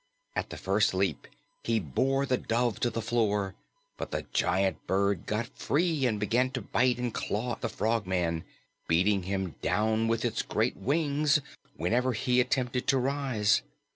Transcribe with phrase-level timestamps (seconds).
[0.35, 1.27] At the first leap
[1.63, 3.53] he bore the dove to the floor,
[3.97, 8.43] but the giant bird got free and began to bite and claw the Frogman,
[8.87, 11.39] beating him down with its great wings
[11.77, 13.61] whenever he attempted to rise.